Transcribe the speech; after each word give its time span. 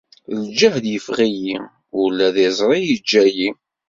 Lǧehd 0.43 0.85
iffeɣ-iyi, 0.97 1.57
ula 2.03 2.27
d 2.35 2.37
iẓri 2.47 2.79
yeǧǧa-yi. 2.87 3.49